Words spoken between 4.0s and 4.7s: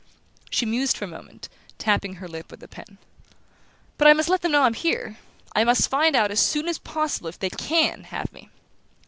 I must let them know